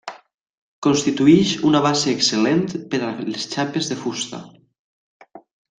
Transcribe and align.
Constitueix 0.85 1.51
una 1.73 1.81
base 1.87 2.15
excel·lent 2.15 2.65
per 2.95 3.03
a 3.09 3.13
les 3.29 3.49
xapes 3.53 3.91
de 3.93 4.03
fusta. 4.07 4.45